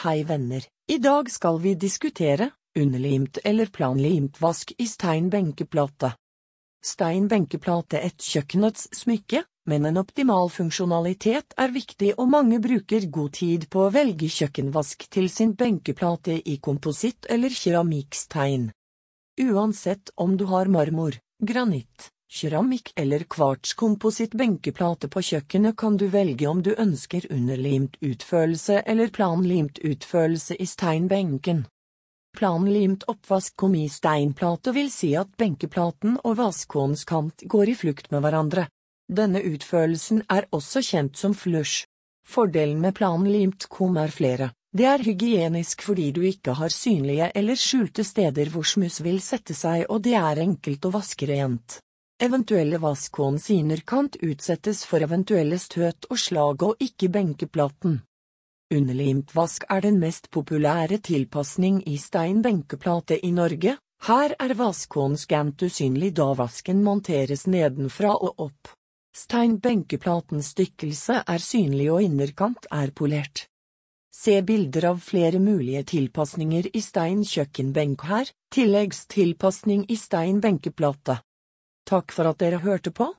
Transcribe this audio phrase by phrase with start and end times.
[0.00, 2.46] Hei venner, i dag skal vi diskutere
[2.78, 6.14] underlimt eller planlimt vask i steinbenkeplate.
[6.80, 13.34] Steinbenkeplate er et kjøkkenets smykke, men en optimal funksjonalitet er viktig og mange bruker god
[13.42, 18.70] tid på å velge kjøkkenvask til sin benkeplate i kompositt eller keramikkstein.
[19.50, 26.46] Uansett om du har marmor, granitt, keramikk eller kvartskompositt benkeplate på kjøkkenet kan du velge
[26.46, 31.64] om du ønsker underlimt utførelse eller planlimt utførelse i steinbenken.
[32.36, 38.22] Planlimt oppvaskkom i steinplate vil si at benkeplaten og vaskåens kant går i flukt med
[38.22, 38.68] hverandre.
[39.10, 41.88] Denne utførelsen er også kjent som flush.
[42.22, 44.52] Fordelen med planlimt kom er flere.
[44.70, 49.56] Det er hygienisk fordi du ikke har synlige eller skjulte steder hvor smuss vil sette
[49.58, 51.80] seg og det er enkelt å vaske rent.
[52.20, 57.94] Eventuelle vaskonsiner innerkant utsettes for eventuelle støt og slag og ikke benkeplaten.
[58.76, 65.64] Underlimt vask er den mest populære tilpasning i steinbenkeplate i Norge, her er vaskåen skant
[65.64, 68.68] usynlig da vasken monteres nedenfra og opp.
[69.16, 73.46] Steinbenkeplatens stykkelse er synlig og innerkant er polert.
[74.12, 81.22] Se bilder av flere mulige tilpasninger i stein kjøkkenbenk her, tilleggstilpasning i stein benkeplate.
[81.90, 83.08] Takk for at dere hørte på.